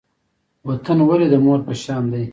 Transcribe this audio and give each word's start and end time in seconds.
وطن 0.67 0.97
ولې 1.07 1.27
د 1.29 1.35
مور 1.45 1.59
په 1.67 1.73
شان 1.83 2.03
دی؟ 2.13 2.25